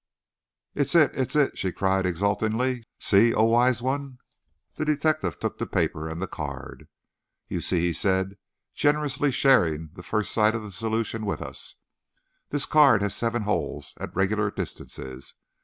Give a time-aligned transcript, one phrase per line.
[0.73, 1.15] "It's it!
[1.15, 2.85] It's it!" she cried, exultantly.
[2.99, 4.17] "See, oh, Wise One!"
[4.73, 6.87] The detective took the paper and the card.
[7.47, 8.37] "You see," he said,
[8.73, 11.75] generously sharing the first sight of the solution with us,
[12.49, 15.35] "this card has seven holes, at irregular distances.